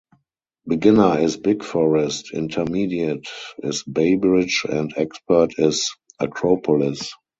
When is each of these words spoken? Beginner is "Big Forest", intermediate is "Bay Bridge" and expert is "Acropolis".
Beginner 0.67 1.19
is 1.19 1.37
"Big 1.37 1.63
Forest", 1.63 2.31
intermediate 2.33 3.27
is 3.59 3.83
"Bay 3.83 4.15
Bridge" 4.15 4.63
and 4.67 4.91
expert 4.97 5.51
is 5.59 5.91
"Acropolis". 6.19 7.11